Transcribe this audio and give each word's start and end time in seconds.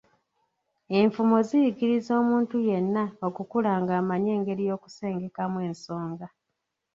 Enfumo 0.99 1.37
ziyigiriza 1.47 2.11
omuntu 2.21 2.55
yenna 2.67 3.03
okukula 3.27 3.71
ng’amanyi 3.81 4.29
engeri 4.37 4.63
y’okusengekemu 4.69 5.57
ensonga. 5.69 6.27